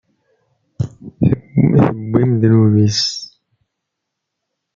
Tewwim 1.73 2.31
ddnub-is. 2.41 3.01